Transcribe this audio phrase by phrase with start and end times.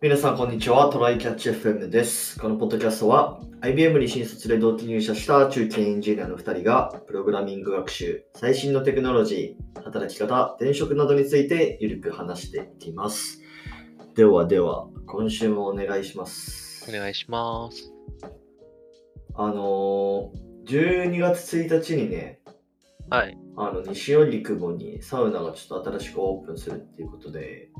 [0.00, 0.88] 皆さん、こんにちは。
[0.90, 2.38] トライキャッチ FM です。
[2.38, 13.40] このポッドキャストは、IBM に新卒で同期入社した中堅エンジニアの2人が、プログラミング学習、最新のテクノロジー、働き方、転職などについてゆるく話していきます。
[14.14, 16.88] ではでは、今週もお願いします。
[16.88, 17.92] お願いします。
[19.34, 22.38] あのー、12月1日にね、
[23.10, 23.36] はい。
[23.56, 27.70] あの、西荻窪にサウナがちょっと新しくオープンするっていうことで、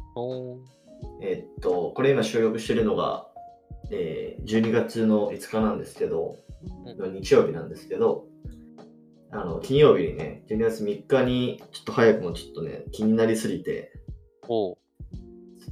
[1.20, 3.26] えっと、これ今収録してるのが、
[3.90, 6.36] えー12月の5日なんですけど、
[6.98, 8.26] う日曜日なんですけど、
[9.30, 13.92] あの、金曜日にね、12月3日に、ちょっと早くもちょっとね、気になりすぎて、
[14.48, 14.76] おー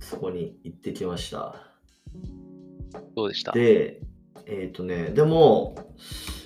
[0.00, 1.54] そこに行ってきました。
[3.14, 3.52] どうでした？
[3.52, 4.00] で、
[4.46, 5.74] えっ、とね、でも、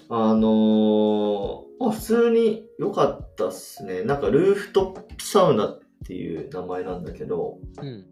[0.09, 4.03] あのーまあ普通に良かったっすね。
[4.03, 8.07] なんかルーフトップサウナっていう名前なんだけど、うん。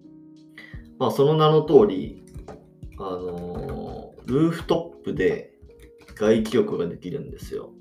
[0.98, 2.24] まあその名の通り、
[2.98, 5.55] あのールーフトップで
[6.14, 7.72] 外気浴ができるんですよ。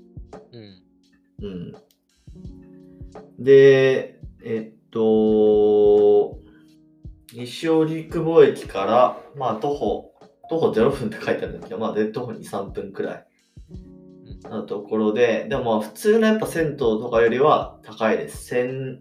[0.52, 1.46] うん。
[1.46, 1.72] うん。
[3.38, 6.38] で、えっと、
[7.34, 10.14] 西荻窪駅から、まあ徒歩、
[10.48, 13.26] 徒歩0分って書いてあるんだけど、まあで徒歩2、3分くらい
[14.44, 18.54] なところで、でもまあ普通のやっぱ銭湯とかよりは高いです。
[18.54, 19.00] 1000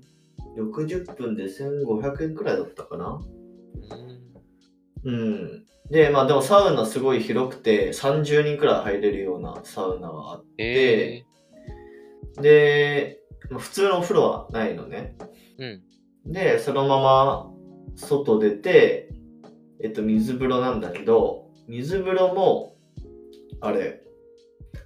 [0.57, 3.21] 60分で1500円くらいだったかな
[5.03, 5.13] うん。
[5.13, 5.65] うん。
[5.89, 11.25] で、まあでもサウナすごい広くて30人くらい入れるようなサウナがあって、
[12.37, 15.15] えで、まあ普通のお風呂はないのね。
[15.59, 15.63] ー。
[15.63, 16.31] うん。
[16.33, 17.51] で、そのまま
[17.95, 19.09] 外出て、
[19.81, 22.75] えっと、水風呂なんだけど、水風呂も、
[23.61, 24.01] あれ、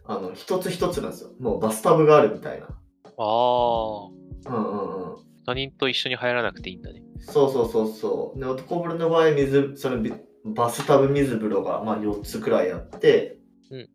[0.05, 1.31] あの、一つ一つなんですよ。
[1.39, 2.67] もうバスタブがあるみたいな。
[2.67, 2.69] あ
[3.17, 4.07] あ。
[4.07, 5.30] うんうんうん。
[5.51, 7.03] 他人と一緒に入らなくていいんだね。
[7.19, 8.39] そうそうそうそう。
[8.39, 10.13] で、男風呂の場合、水、そのビ
[10.45, 13.37] バスタブ水風呂が、まあ、4つくらいあって、
[13.69, 13.89] うん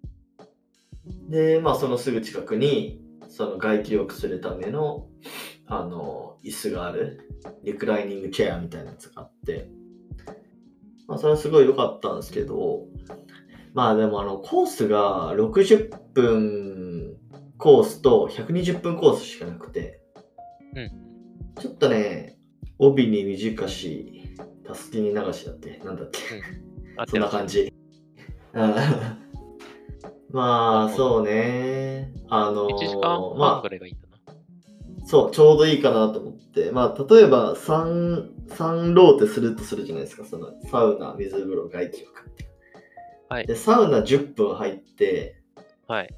[1.29, 5.07] で、まあ、そのすぐ近くに、その外気浴するための、
[5.67, 7.21] あの、椅子がある、
[7.65, 9.69] リクライニングチェアみたいなやつがあって、
[11.09, 12.87] まあ、それはすごい良かったんですけど、
[13.73, 17.17] まあ、でも、あの、コースが60分
[17.59, 20.01] コースと120分コースしかなくて、
[20.75, 21.06] うん。
[21.59, 22.39] ちょっとね、
[22.79, 24.35] 帯に短し、
[24.65, 26.47] たすきに流しだって、なんだっけ、 そんな
[26.99, 27.73] あってます感じ。
[28.53, 28.75] うん
[30.31, 32.13] まあ、そうね。
[32.29, 33.63] あの1時間半ま。
[33.65, 33.69] あ、
[35.07, 36.73] そう、ちょうどいいかなと思って。
[36.73, 40.25] まあ、例えば、3、3ローテするとするじゃないですか。
[40.25, 42.49] その、サウナ、水風呂、外気浴って。
[43.29, 45.41] はいで、サウナ10分入って、
[45.87, 46.15] はい。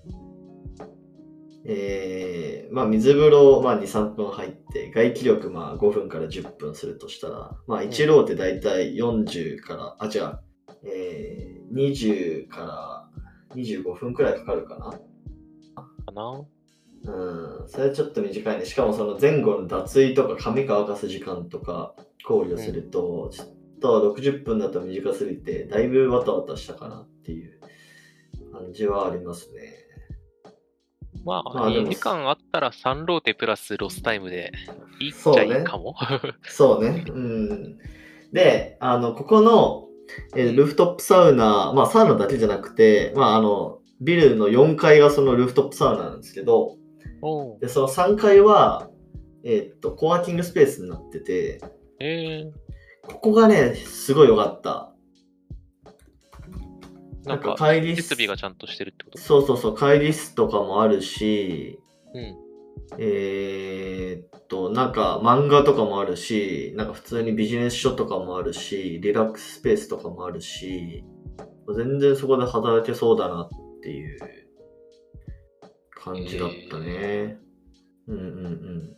[1.64, 10.38] えー、まあ水風呂、まあ2、3分入って、外気力まあ5分から10分するとしたら、まあ1ローってだいたい40から、あ、違う、
[10.84, 13.08] えー、20から
[13.56, 14.90] 25分くらいかかるかな。
[14.90, 16.44] かな
[17.04, 18.64] うん、それはちょっと短いね。
[18.64, 21.94] しかもその前後の脱衣とか髪乾かす時間とか
[22.26, 23.48] 考慮すると、ちょっ
[23.80, 27.60] と60分だと短すぎて、だいぶワタワタしたかなっていう
[28.52, 29.87] 感じはありますね。
[31.24, 34.52] まあ、まあでも2時間あったら3ローテプラスロスタイムで
[35.00, 35.94] いいっちゃそうねいいかも。
[36.42, 37.04] そうね。
[37.08, 37.78] うん。
[38.32, 39.84] で、あの、ここの、
[40.34, 46.76] えールーフトップサウナ、まあサウナだけじゃなくて、まああの、ビルの4階がそのルーフトップサウナなんですけど、
[47.60, 48.88] で、その3階は、
[49.44, 51.60] えーっと、コワーキングスペースになってて、
[52.00, 52.50] え
[53.02, 54.87] ここがね、すごい良かった。
[57.28, 57.36] ー。
[57.36, 59.18] なんか、会議室設備がちゃんとしてるってこと？
[59.18, 61.80] そうそうそう、会議室とかもあるし、
[62.14, 62.36] うん。
[62.98, 71.04] えーっと、なんか漫画とかもあるし、なんか普通にビジネス書とかもあるし、リラックススペースとかもあるし、
[71.76, 73.48] 全然そこで働けそうだなっ
[73.82, 74.18] ていう
[75.94, 77.38] 感じだったね。
[78.06, 78.94] うんうん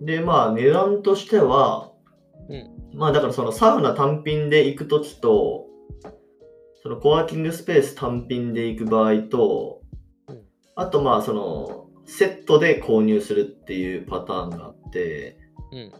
[0.00, 0.06] うん。
[0.06, 1.90] で、まあ値段としては、
[2.48, 5.66] うんまあだからそのサウナ単品で行くときと、
[6.82, 9.80] そのコワーキングスペース単品で行く場合と、
[10.28, 10.42] うん
[10.74, 15.38] あとまあそのセットで購入するっていうパターンがあって、
[15.70, 15.92] うん。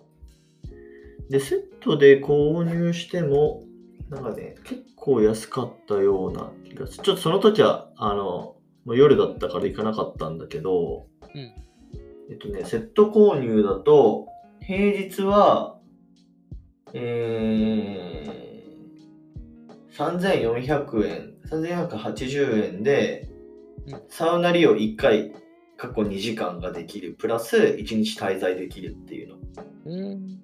[1.30, 3.62] で、セットで購入しても、
[4.08, 7.04] なんかね、結構安かったような気がする。
[7.04, 11.40] ちょっとその時は、あの、もう夜だったから行かなかったんだけど、うん
[12.30, 14.26] えっとね、セット購入だと、
[14.60, 15.78] 平日は、
[16.92, 18.51] えー、
[19.96, 23.28] 3400円、3480円で
[23.86, 25.32] うん、サウナ利用1回、
[25.76, 29.36] 過去2時間ができる、プラス1日滞在できるっていうの。
[29.86, 30.40] うん。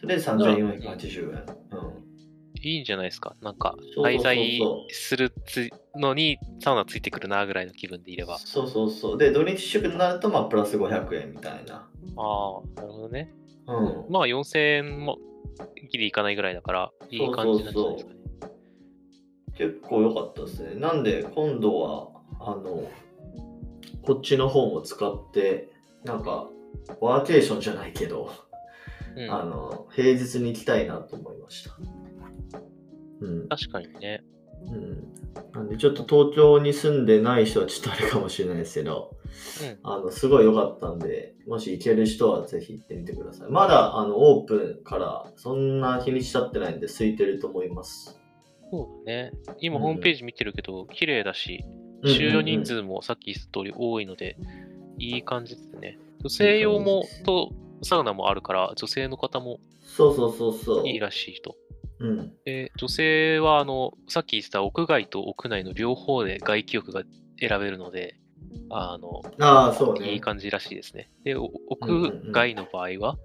[0.00, 1.46] それで3480円。
[1.70, 2.60] うん。
[2.62, 3.36] いいんじゃないですか。
[3.40, 4.60] なんか、そうそうそうそう滞在
[4.90, 8.38] するつのにサウナついてくるなぐらいの気分でいれば。
[8.38, 9.18] そうそうそう。
[9.18, 11.74] で、土日祝になると、まあ、プラス500円みたいな。
[11.76, 13.32] ああ、なるほどね。
[13.68, 14.12] うん。
[14.12, 15.18] まあ4000円も
[15.90, 18.19] ギリいかないぐらいだから、いい感じなんじゃないですかね。
[19.60, 20.80] 結構良かったですね。
[20.80, 22.08] なんで、今度は、
[22.40, 22.90] あの、
[24.02, 25.70] こっちの方も使って、
[26.02, 26.48] なんか、
[26.98, 28.32] ワーケーションじゃないけど、
[29.14, 31.76] うんあの、平日に行きたいなと思いました。
[33.20, 33.48] うん。
[33.48, 34.24] 確かにね。
[34.66, 35.14] うん。
[35.52, 39.18] なんで、ちょっと東京に住んでない人はちょっとあれかもしれないですけど、
[39.62, 43.50] うんあの、すごい良かったんで、もし行ける人はぜひ行ってみてください。
[43.50, 48.19] まだ、あの、オープンからそんな日にち経ってないんで、空いてると思います。
[48.70, 49.32] そうだね。
[49.60, 54.38] 今うんホームページ見てるけど、綺麗だし、うん収容人数もさっき言った通り多いので、
[54.98, 55.98] いい感じですね。
[56.20, 57.52] 女性用もと
[57.82, 60.88] サウナもあるから、女性の方もそうそうそうそう。
[60.88, 61.56] いいらしい人。
[61.98, 62.32] うん。
[62.44, 67.02] で女性はあの、さっき言ってた屋外と屋内の両方で外気浴が
[67.38, 68.16] 選べるので、
[68.70, 70.12] あの、ああ、そうね。
[70.12, 71.10] いい感じらしいですね。
[71.24, 71.50] で、屋
[72.30, 73.16] 外の場合は、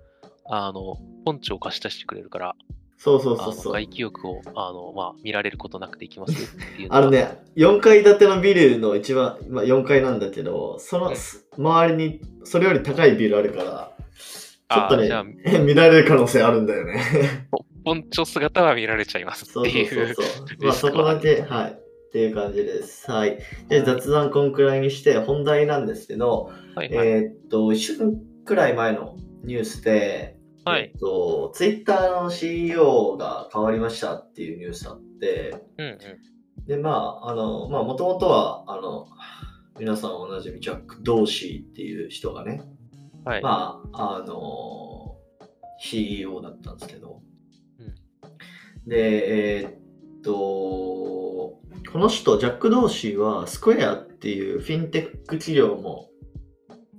[0.49, 2.55] あの、ポンチョを貸し出してくれるから、
[2.97, 3.73] そうそうそうそう。
[3.73, 11.13] 外気浴をあの、まあ、見られることなくできますよっていう あのね、4階建てのビルの一番、まあ、4階なんだけど、その
[11.57, 15.09] 周りにそれより高いビルあるから、ちょっとね
[15.63, 17.47] 見られる可能性あるんだよね。
[17.51, 20.15] ポポンチョ姿は見られちゃいますっそうてそういう。
[20.15, 20.65] そうそう。
[20.65, 21.71] まあそこだけ、はい。
[21.71, 23.11] っていう感じです。
[23.11, 23.37] はい。
[23.67, 27.07] で、雑談こんくらいにして、本題なんですけど、はいはい。
[27.07, 28.13] えーっと、1週間
[28.45, 30.34] くらい前のニュースで、
[30.65, 36.65] はいえっと、ツイッターの CEO が変わりましたっていうニュースあって、うんうん。
[36.65, 39.07] で、まあ、あの、まあ、もともとは、あの、
[39.79, 42.63] 皆さんおなじみ、ジャック・ドーシーっていう人がね、
[43.23, 43.43] はい。
[43.43, 45.17] まあ、あの、
[45.79, 47.21] CEO だったんですけど、
[48.87, 51.59] で、えーっと、こ
[51.93, 56.09] の人、ジャック・ドーシーは、スクエアっていうフィンテック企業も、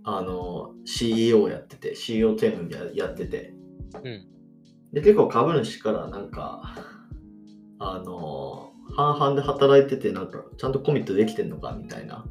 [0.09, 3.53] あの、CEO やってて、CEO テームややってて、
[4.05, 4.25] うん。
[4.93, 6.63] で、結構株主からなんか、
[7.81, 12.25] あの、半々で働いてて、なんか、ちゃんとコミットできてんのかみたいな。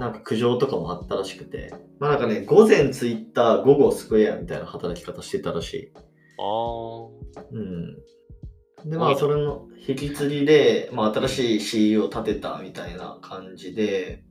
[0.00, 5.92] なんか苦情とかもあったらしくて、まあなんかね、午前ツイッター、午後スクエアみたいな働き方してたらしい。
[6.38, 7.44] ああ。
[7.50, 8.90] うん。
[8.90, 14.22] で、まあ、それの引き継ぎで、まあ、新しい CEO を立てたみたいな感じで、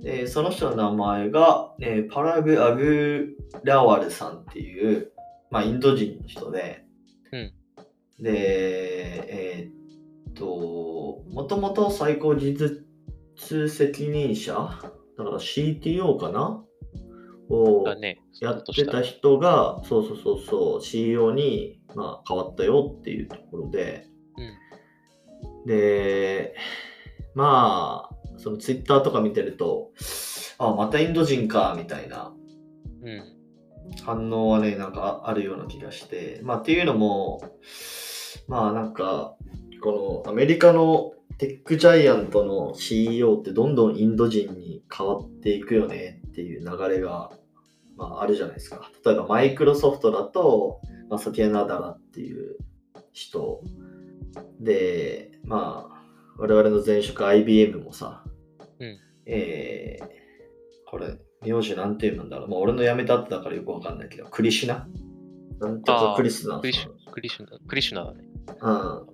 [0.00, 5.12] で、その人の名前が、えーパラグ・アグラワルさんっていう、
[5.50, 6.84] まあ、インド人の人で、
[7.32, 7.52] うん。
[8.22, 16.64] で、えーっと、もともと最高技術責任者だから CTO かな？
[17.50, 17.84] を。
[18.40, 24.06] やってた人が、そうそうそうそう、CEO に、まあ、変わったよっていうところで、
[25.66, 26.54] で、
[27.34, 29.90] まあ、そのツイッターとか見てると、
[30.58, 32.34] あ、またインド人か、みたいな
[33.02, 33.22] うん。
[34.04, 37.42] 反応はね、なんかあるような気がして、まあっていうのも、
[38.48, 39.36] まあなんか、
[39.82, 47.32] このアメリカのテックジャイアントの CEO ってどんどんインド人に変わっていくよねっていう流れが、
[47.96, 48.90] まああるじゃないですか。
[49.04, 50.80] 例えばマイクロソフトだと、
[51.10, 52.56] まあサティア・ナダラっていう
[53.12, 53.62] 人
[54.60, 56.01] で、まあ
[56.38, 58.24] 我々の前職 IBM もさ、
[58.80, 62.48] うんえー、これ、名字なんて言うんだろう。
[62.48, 64.86] まあ、俺の辞めたってだからよくわかんないけど、クリシュナ？
[65.60, 68.24] なんとかクリスナクリシュクリシュナ、クリシュナだね。
[68.60, 69.06] うん。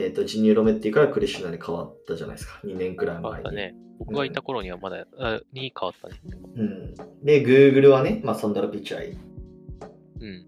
[0.00, 2.60] えっ、と、ジニューロメッティからクリシュナに変わったじゃないですか。
[2.64, 3.56] 2年くらいあ前に。
[3.56, 3.74] ね。
[3.98, 6.20] 僕がいた頃にはまだ、あに変わったね。
[6.56, 6.94] うん。
[7.24, 9.18] で、Google はね、まあ、サンダラ・ピチャイ。
[10.20, 10.46] うん。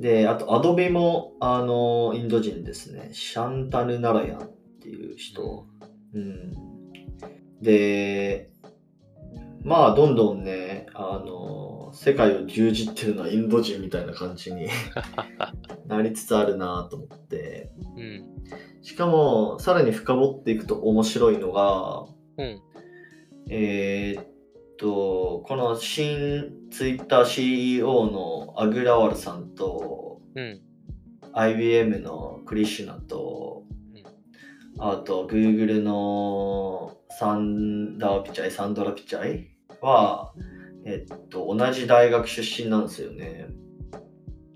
[0.00, 3.10] で、あと、Adobe も、あの、インド人ですね。
[3.12, 5.66] シャンタヌ・ナラヤンっていう人。
[6.14, 6.54] うん。
[7.60, 8.50] で、
[9.62, 14.68] まあ、どんどんね、あの、世界を牛耳ってるのはインド人みたいな感じに
[15.86, 17.70] なりつつあるなと思って。
[17.96, 18.24] うん。
[18.80, 22.06] しかも、さらに深掘っていくと面白いのが、
[22.38, 22.62] うん。
[23.50, 24.26] えーっ
[24.78, 30.62] と、この新ツイッター CEO のアグラワルさんと、うん。
[31.34, 33.79] IBM のクリシュナと、うん
[34.78, 39.50] あと Google のサンダーピチャイ、サンドラピチャイ
[39.80, 40.32] は、
[40.86, 43.46] えっと、同じ大学出身なんですよね。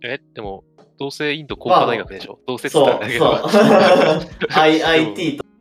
[0.03, 0.65] え、でも、
[0.99, 3.31] どうせインド工科大学でしょ、どうせって言そう、ったんだけそど。
[3.35, 4.53] う。
[4.59, 5.54] I- IT と、うん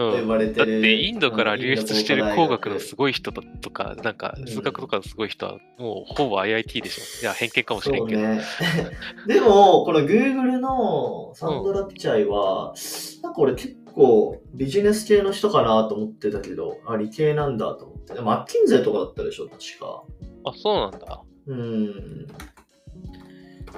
[0.00, 0.56] 呼ばれてる。
[0.56, 7.22] だってインドから流出してる工学のすごごい人だとか、なんかうん数学とかのすごい人はもうほぼ IIT でしょ。
[7.22, 8.20] いや、偏見かもしれんけど。
[8.20, 8.40] ね。
[9.26, 12.74] でも、この Google のサンドラ・ピチャイは、
[13.22, 18.20] なんか俺結構ビジネス系の人かなと思ってたけど、あ、理系なんだと思って。
[18.20, 20.02] マッキンゼーとかだったでしょ、確か。
[20.44, 21.22] あ、そうなんだ。
[21.46, 22.26] うん。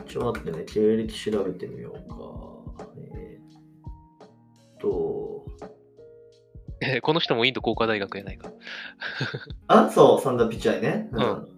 [0.07, 2.85] ちょっと待ってね、経歴調べてみようか。
[2.97, 5.38] えーっと、
[6.81, 8.51] え この人もインド工科大学やないか。
[9.67, 11.09] あ、そう、サンダーピチャイね。
[11.13, 11.49] うん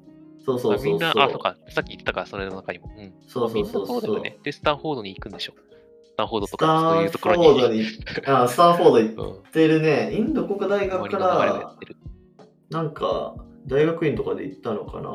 [0.42, 0.92] そうそうそうそう。
[0.92, 1.56] あみんな、あ、そうか。
[1.68, 2.90] さっき言ったか、それの中にも。
[2.96, 3.12] うん。
[3.26, 4.00] そうそうそうそう。
[4.00, 4.38] そうだよね。
[4.42, 5.52] で、スタンフォードに行くんでしょ。
[6.02, 7.46] スタンフォードとスタか、そういンうところに。
[7.46, 7.82] フォードに、
[8.26, 9.38] あ、スタンフォード行うん。
[9.40, 10.14] ってるね。
[10.14, 11.76] インド国家大学から。
[12.70, 13.34] なんか、
[13.66, 15.10] 大学院とかで行ったのかな。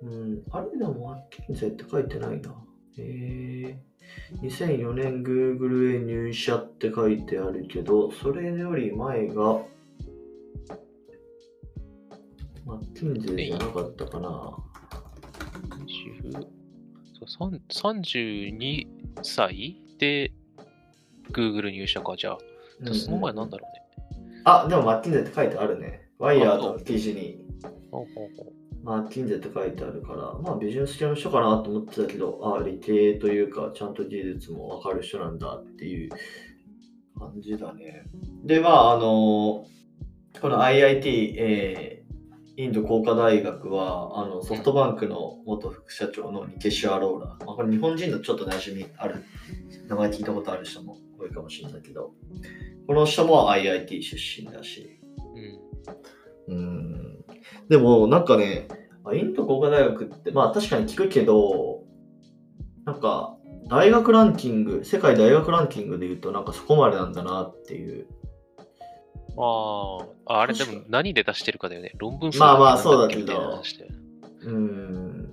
[0.00, 2.50] うん、あれでもマッキンゼーって書いてないな。
[2.98, 3.82] へえ。
[4.42, 9.62] 2004年 Google へ入社って書いてあるけど、それより前が、
[12.66, 14.56] マッキンゼーじゃなかったかな。
[16.30, 18.86] 20そうさん32
[19.22, 20.32] 歳で
[21.32, 22.38] Google 入社か、じゃあ。
[22.82, 24.42] じゃあその前なんだろうね。
[24.44, 26.08] あ、でもマッキンゼーって書いてあるね。
[26.18, 27.44] ワイヤードの記事に。
[28.82, 36.10] マッキンゼーって書いてあるから、まあビジネス系の人かなと思ってたけど、ああ、理系というか、ちゃんと技術もわかる人なんだっていう
[37.18, 38.04] 感じだね。
[38.44, 39.66] で、まあ、あの
[40.40, 42.08] この IIT、えー
[42.58, 47.26] インド工科大学は、あのソフトバンクの元副社長のニケシュ・アローラ。
[47.46, 49.22] まあ、これ日本人のちょっと馴染みある、
[49.86, 52.14] 名前聞いたことある人も多いかもしれないけど、
[52.88, 55.00] この人も IIT 出身だし、
[56.48, 56.56] うん。
[56.56, 56.87] うん
[57.68, 58.68] でも、なんかね、
[59.04, 61.84] あインド工科大学って、まあ確かに聞くけど、
[62.84, 63.36] なんか、
[63.68, 68.06] 大学ランキング、世界大学ランキングで言うと、なんかそこまでなんだなっていう。
[69.36, 71.92] ああ、あれでも何で出してるかだよね。
[71.98, 73.62] 論文数まあまあそうだけど
[74.42, 75.27] うん。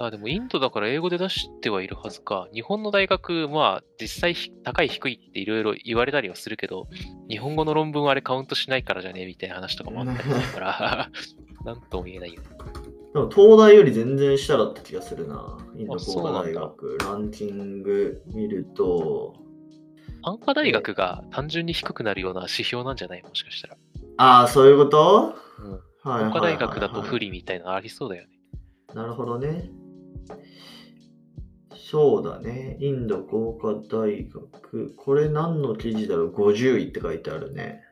[0.00, 2.46] あ、でもインドだから英語で出してはいるはずか。
[2.54, 6.86] 日本の大学、まあ実際ひ高い低いっていろいろ言われたりはするけど、
[7.28, 11.10] 日本語の論文はあれカウントしないからじゃねみたいな話とかもあったりするから、
[11.64, 12.48] なんとも言えないよね。
[13.14, 15.56] でも東大より全然下だった気がするな。
[15.76, 16.98] インドあそう工科大学。
[17.04, 19.34] ランキング見ると、
[20.22, 23.22] 安科大学が単純に低くなるような指標なんじゃない？
[23.22, 23.76] もしかしたら。
[24.18, 25.34] ああ、そういうこと？
[25.58, 25.70] うん。
[25.72, 27.26] はいはい大学だと不利。
[27.26, 28.30] 利みたいなのありそうだよね。
[28.94, 29.70] なるほどね。
[31.90, 32.76] そうだね。
[32.80, 34.94] インド工科大学。
[34.96, 37.82] これ何の記事だろう ?50 位って書いてあるね。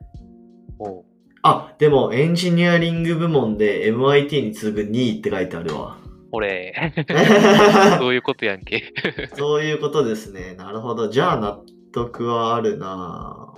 [0.78, 1.04] おう
[1.42, 5.98] あ、でもエンジニアリング部門で MIT に次ぐ2位って書いてあるわ。
[6.32, 6.74] 俺、
[7.98, 8.92] そういうことやんけ。
[9.34, 10.54] そういうことですね。
[10.58, 11.08] なるほど。
[11.08, 11.62] じゃあ納
[11.92, 13.54] 得はあるな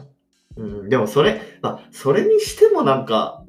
[0.56, 3.44] うん、でもそれ、まあ、それにしてもなんか、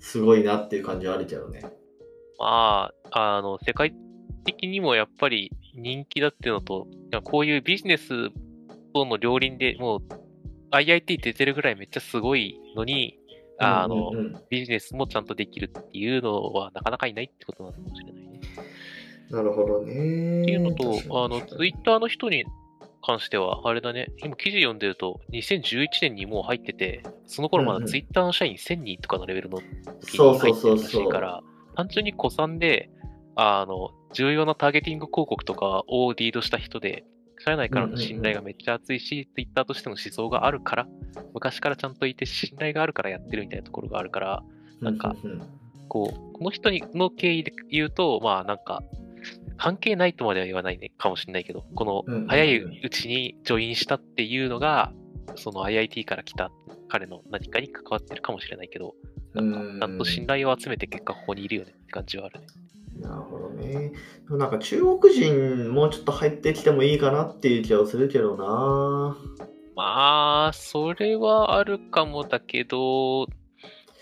[0.00, 1.77] すごいなっていう感じはあるけどね。
[2.38, 3.92] まあ、あの、世界
[4.44, 6.86] 的にもやっぱり人気だっていうのと、
[7.24, 8.30] こういうビジネス
[8.94, 10.00] との両輪でもう
[10.70, 13.18] IIT 出てるぐらいめっちゃすごいのに、
[13.58, 14.40] あの、うんうんうん。
[14.50, 18.40] ビジネスもちゃんとできるっていうのはなかなかいないってことなのかもしれないね。
[19.30, 20.42] なるほどね。
[20.42, 22.44] っていうのと、あの、ツイッターの人に
[23.02, 29.60] 関しては、あれだね、今記事読んでると、2011年にもう入ってて、その頃まだツイッターの社員1000人とかのレベルの
[30.00, 31.42] 時に入ってるらしいから、
[31.78, 32.90] 単純に古参で、
[33.36, 37.04] あの、重要なターゲティング広告とかをリードした人で、
[37.38, 40.88] 社内からの信頼がめっちゃ厚いし、ツイッターとしての思想があるから、
[41.34, 44.42] 昔からちゃんといて信頼があるからやってるみたいなところがあるから、
[44.80, 45.14] なんか
[45.86, 48.82] こう、この人の経緯で言うと、まあなんか、
[49.56, 54.92] 関係ないとまでは言わないねかもしれないけど、この早いうちにジョインしたっていうのが、
[55.36, 56.50] その IIT から来た
[56.88, 58.96] 彼の何かに関わってるかもしれないけど、
[59.42, 62.46] なんか、うんちゃんと信頼を集めて結果ここにいるよねって感じはあるね。
[63.00, 63.92] なるほどね。
[63.92, 69.16] でもなんか中国人もうちょっと入ってきてもいいかなっていう気はするけどな。
[69.76, 73.26] まあ、それはあるかもだけど、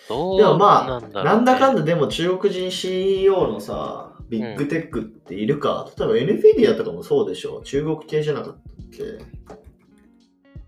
[0.08, 1.30] どうでもまあなんだろう、ね。
[1.30, 8.62] なんだかんだでも中国人 CEO のさ、ビッグテックっているか、例えば NVIDIA とかもそうでしょ中国系じゃなかったっ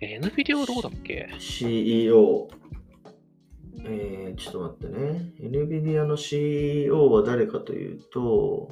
[0.00, 2.48] け？NVIDIA はどこだっけ ?CEO。
[3.84, 5.32] えー、ちょっと待ってね。
[5.40, 8.70] NVIDIA の CEO は誰かというと、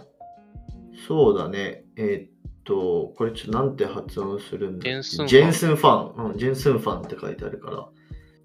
[1.06, 1.84] そうだね。
[1.96, 2.30] えーっ
[2.64, 6.26] と、これちょっとなんて発音するんだジェンスンファンジェンスンファン。
[6.32, 7.88] うん、ジェンスンファンって書いてあるから。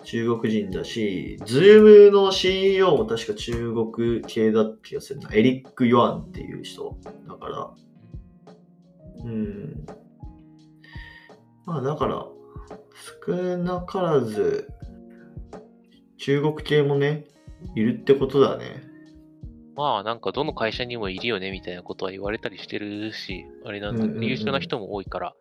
[0.03, 5.29] 中国人だし、ズームの CEO も確か中国系だった気がするな。
[5.33, 6.97] エリック・ヨアンっていう人。
[7.27, 7.71] だから、
[9.23, 9.85] うん。
[11.65, 12.25] まあだから、
[13.27, 14.67] 少なからず、
[16.21, 17.25] 中国系もね、
[17.75, 18.83] いるってことだね。
[19.75, 25.33] まあなんかどの会社にもいるよねみたいなことは言われたりしてるし、あれなんだ、うんうんうん優秀な人も多いから、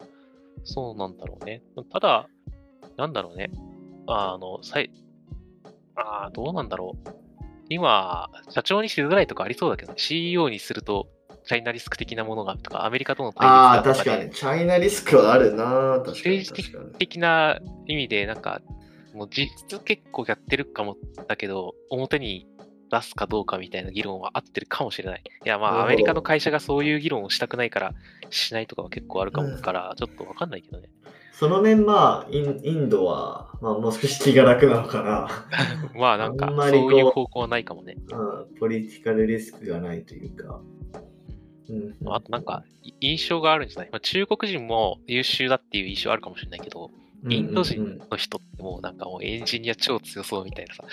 [0.65, 1.63] そうなんだろうね。
[1.93, 2.29] ただ、
[2.97, 3.51] なんだろうね。
[4.07, 4.91] あの、さい、
[5.97, 7.09] ああ、どうなんだろう。
[7.69, 11.09] 今、社長にしづらいとかありそうだけど、CEO にすると、
[11.45, 14.35] チャイナリスク的なものがとか、アメリカとの対ああ、立だとかで確かに。
[14.35, 16.03] チャイナリスクはあるな。
[16.05, 16.39] 確かに。
[16.39, 16.73] 政治。
[16.99, 18.63] 的な意味で、なんか、
[19.15, 20.97] もう実質結構やってるかも
[21.29, 22.47] だけど、表に
[22.91, 25.23] 出すかどうかみたいな議論は合ってるかもしれない。
[25.45, 27.95] いや、まあ、アメリカの会社がそういう議論をしたくないから、
[28.31, 30.89] しないとかは結構あるかもから、ちょっとわかんないけどね。
[31.33, 35.47] その面、まあイン、インドは、まあ、もう少し気が楽なのかな。
[35.99, 37.97] まあ、なんかそうういう方向はないかもね。
[38.13, 40.61] うん、ポリティカルリスクがないというか。
[41.71, 46.91] うん、まああとなんか、い印象があるんじゃない、まあ、中国人も優秀だっていう印象あるかもしれないけど、
[47.29, 50.85] インド人の人ってもうなんかもうエンジニア超強そうみたいなさ、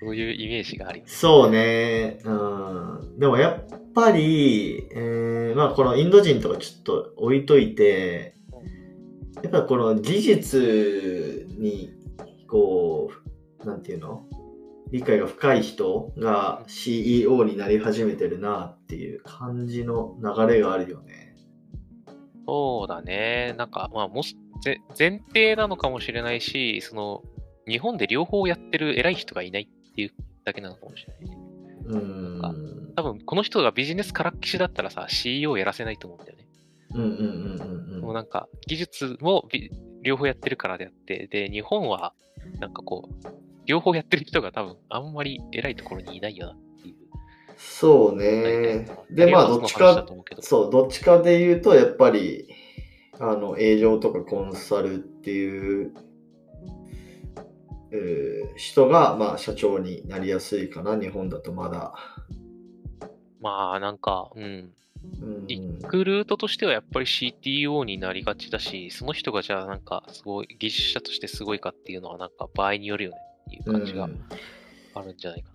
[0.00, 1.10] そういうイメージがあるよね。
[1.10, 2.18] そうね。
[2.24, 3.18] うん。
[3.18, 8.34] でもやっぱり、えーまあこのインド人とかちょっと置いといて、
[9.42, 11.92] やっぱこの技術に、
[12.48, 13.10] こ
[13.60, 14.24] う、なんていうの？
[14.92, 21.34] 理解が深い人が CEO になり始めてるなっていう感じの流れがあるよね。
[22.46, 23.56] そうだね。
[23.58, 24.38] なんか、まあ、もし、ぜ
[24.98, 27.22] 前提なのかもしれないし、その、
[27.68, 30.12] 日本で両方やってる偉い人がいないっていう
[30.44, 31.46] だけなのかもしれないね。
[31.86, 32.92] うん。
[32.94, 36.46] 多分、この人がビジネスからっきしだったらさ、CEO やらせないと思うんだよね。
[36.94, 38.00] うんうんうんうんう。
[38.00, 39.70] もうんなんか、技術もビ
[40.02, 42.12] 両方やってるからであって、で、日本は、
[42.60, 43.28] なんかこう、
[43.66, 46.94] 両方やってる人が多分、あんまり偉いところにいないよなっていう。
[47.56, 48.86] そうね。
[49.10, 50.06] で、まあどっちか
[50.40, 52.48] そう、どっちかで言うと、やっぱり、
[53.18, 55.94] あの、営業とかコンサルっていう、
[57.92, 61.94] えー人が、まあ、社長になりやすいかな、日本だとまだ。
[63.40, 64.44] まあ、なんか、うん。
[64.44, 74.24] うん行くルートとしてはやっぱり CTO になりがちだし、その人がじゃあなんかすごい、技術者としてすごいかっていうのはなんか場合によるよねっていう感じがうん
[74.94, 75.52] あるんじゃないか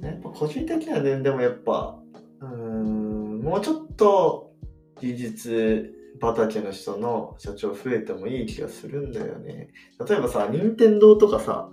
[0.00, 0.08] な。
[0.08, 1.98] やっぱ個人的にはね、でもやっぱ、
[2.40, 4.52] うーん、もうちょっと
[5.00, 9.68] 技術畑の人の社長増えてもいい気がするんだよね。
[10.08, 11.68] 例えばさ、任天堂とかさ、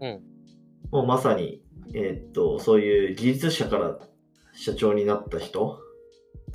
[0.00, 0.20] うん
[0.90, 1.62] もうまさに、
[1.94, 3.96] えーっと、そういう技術者から
[4.52, 5.78] 社長になった人？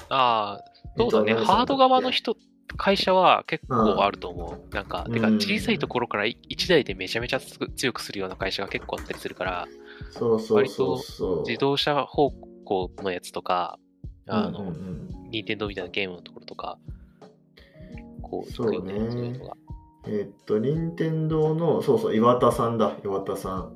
[0.10, 0.63] ああ、
[0.98, 1.32] そうだね。
[1.32, 2.36] えっとハード側の人、
[2.76, 4.76] 会社は結構あると思う。
[4.76, 9.67] なんか、てかうん小さいところからい一台でめちゃめちゃ強くするような会社が結構あったりするから、
[10.12, 11.43] そうそうそうそう。
[11.48, 12.32] 自動車方
[12.65, 13.80] 向のやつとか、
[14.28, 14.74] あの、
[15.32, 16.78] 任天堂みたいなゲームのところとか、
[18.43, 19.58] こう、そういうのが。
[20.08, 23.74] えーっと、任天堂の、そうそう、岩田さんだ、岩田さん。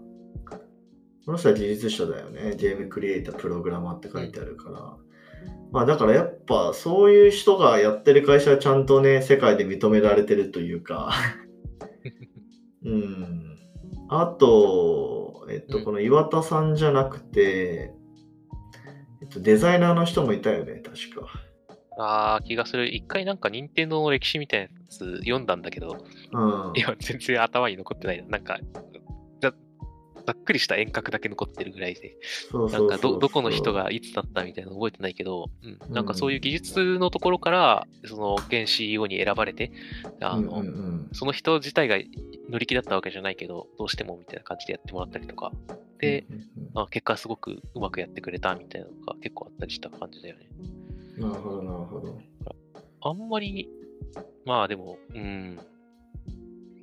[1.26, 2.56] この人は技術者だよね。
[2.56, 4.98] ゲームクリエイター、プログラマーって書いてあるから。
[5.72, 11.12] まあだからやっぱそういう人がやってる会社はちゃんとね、世界で認められてるというか。
[12.84, 13.58] うん。
[14.10, 17.93] あと、えっと、うんこの岩田さんじゃなくて、
[19.22, 21.28] えっと、デザイナーの人もいたよね、確か。
[21.99, 22.93] ああ、気がする。
[22.93, 25.97] 一回なんか任天堂の歴史みたいなやつ読んだんだけど、
[26.31, 26.73] うん。
[26.75, 28.27] いや、全然頭に残ってないな。
[28.29, 28.57] なんか、
[29.41, 29.53] ざ
[30.25, 32.15] ざっくりした遠隔だけ残ってるぐらいで、
[32.53, 39.71] なんかど、どこの人がいつだったみたいなの覚えてないけど、うん、なんかそういう技術のところから、その現 CEO に選ばれて、
[40.21, 41.97] あの、うんうんうんその人自体が
[42.51, 45.51] 乗り気だったわけじゃないけど、どうしてもみたいな感じでやってもらったりとか、
[45.97, 46.43] で、うんうん
[46.75, 50.49] まあ、結果すごくうまくやってくれたみたいなのが結構あったりした感じだよね。
[51.19, 52.19] うんなるほど、なるほど。
[53.01, 53.69] あんまり、
[54.45, 55.60] まあでも、うん。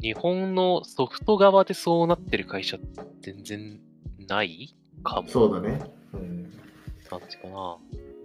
[0.00, 2.76] 日本のソフト側でそうなってる会社
[3.22, 3.80] 全然
[4.28, 5.28] ないかも。
[5.28, 5.80] そうだね。
[6.12, 6.52] うん。
[7.08, 7.50] 感じかな。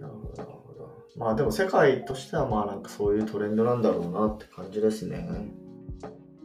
[0.00, 1.02] なるほど、なるほど。
[1.16, 5.26] まあでも世界としてはまあなんかそういうトレンドなんだろうなって感じですね。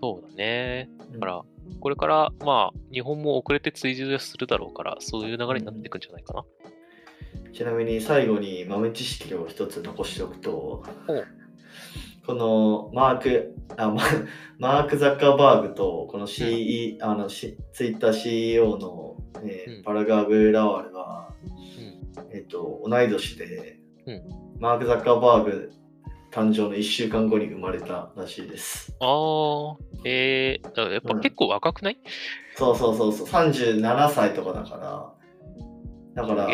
[0.02, 0.90] そうだね。
[1.12, 1.46] だだから、
[1.80, 6.46] これから、まあ、日本も遅れて追従するだろうから、そういう流れになっていくんじゃないかな。
[7.54, 11.14] ちなみに最後に豆知識を一つ残しておくとお。
[11.14, 11.28] う、
[12.26, 14.04] このマーク、あマ
[14.60, 19.84] マーク・ザッカーバーグとこの CE、あのしツイッター CEO の、えーうん。
[19.84, 22.36] パラガーブ・ラワールは、うん。
[22.36, 24.22] えっと、同い年で、うん。
[24.60, 25.72] マーク・ザッカーバーグ
[26.32, 28.96] 誕生の1週間後に生まれたらしいです。
[29.00, 31.22] あー、えー、やっぱうん。
[31.22, 32.00] 結構若くない、
[32.56, 35.17] そうそうそうそう、37歳とかだから、
[36.18, 36.50] だから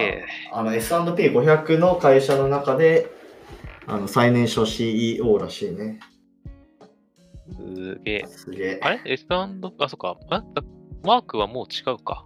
[0.51, 3.09] あの S&P500 の会社の中で、
[3.87, 6.01] あの最年少 CEO らしいね。
[7.49, 8.25] すすげえ。
[8.27, 8.79] すげえ。
[8.81, 9.47] あれ ?S& あ、
[9.87, 10.17] そっか。
[10.29, 10.63] あだ
[11.03, 12.25] マークはもう違うか。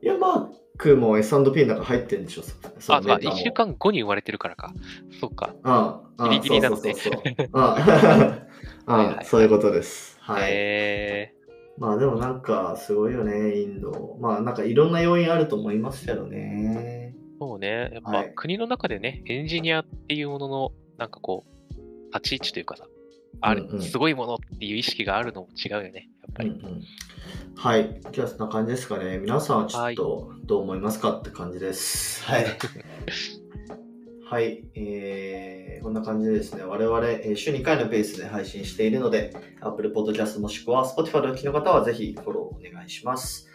[0.00, 2.54] いや、マークも S&P の中入ってるんでしょ、そ
[2.94, 3.16] あ、そうか。
[3.16, 4.72] メタも1週間後に生まれてるからか。
[5.20, 5.56] そっか。
[5.64, 7.46] うんうんギリギリなのねそうそうそうそう
[8.86, 10.18] うん そういうことです。
[10.20, 10.52] はい。
[10.52, 11.34] へ
[11.78, 14.16] まあでもなんかすごいよね、インド。
[14.20, 17.14] まあなんかいろんな要因あると思いますけどね。
[17.14, 17.38] ー。
[17.38, 17.90] そうね。
[17.92, 21.74] やっぱはい国の中でね、エンジニアっていうものの、なんかこう、
[22.14, 22.86] 立ち位置というかさ、
[23.40, 26.08] ある、うんうんすごいものっていう意識があるのも違うよね。
[26.22, 26.50] やっぱり。
[26.50, 26.82] うんうん
[27.56, 28.00] はい。
[28.12, 29.18] じゃあそんな感じですかね。
[29.18, 32.22] 皆さんはちょっとどう思いますかって感じです。
[32.24, 32.46] はい。
[34.30, 43.48] はい、えー、こんな感じでですね、我々、え週2回のペースで配信しているので、Apple Podcast もしくは Spotify でお聞きの方はぜひフォローお願いします。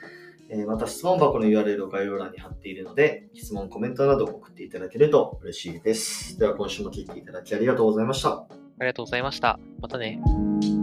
[0.50, 6.38] えまた質問箱の URL を概要欄に貼っているので、質問、コメントなど送っていただけると嬉しいです。
[6.38, 8.30] では今週も聴いていただきありがとうございました。
[8.30, 8.48] あ
[8.82, 9.60] りがとうございました。
[9.80, 10.20] またね。「